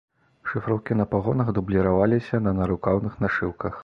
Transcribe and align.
Шыфроўкі 0.51 0.95
на 1.01 1.05
пагонах 1.11 1.51
дубліраваліся 1.57 2.39
на 2.47 2.55
нарукаўных 2.61 3.21
нашыўках. 3.27 3.79